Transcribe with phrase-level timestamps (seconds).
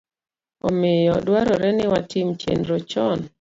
[0.67, 3.19] Omiyo, dwarore ni watim chenro chon